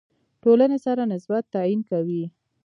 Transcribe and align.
ټولنې 0.43 0.77
سره 0.85 1.03
نسبت 1.13 1.43
تعیین 1.53 1.81
کوي. 1.91 2.23